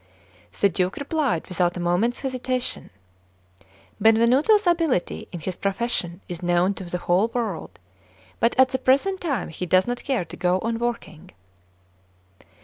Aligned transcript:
The 0.59 0.67
Duke 0.67 0.95
replied 0.97 1.45
without 1.45 1.77
a 1.77 1.79
moment's 1.79 2.21
hesitation: 2.21 2.89
"Benvenuto's 4.01 4.65
ability 4.65 5.27
in 5.31 5.41
his 5.41 5.55
profession 5.55 6.21
is 6.27 6.41
known 6.41 6.73
to 6.73 6.85
the 6.85 6.97
whole 6.97 7.27
world; 7.27 7.77
but 8.39 8.55
at 8.59 8.69
the 8.69 8.79
present 8.79 9.21
time 9.21 9.49
he 9.49 9.67
does 9.67 9.85
not 9.85 10.03
care 10.03 10.25
to 10.25 10.35
go 10.35 10.57
on 10.61 10.79
working." 10.79 11.29